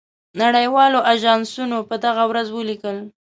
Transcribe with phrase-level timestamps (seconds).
[0.41, 2.97] نړۍ والو آژانسونو په دغه ورځ ولیکل.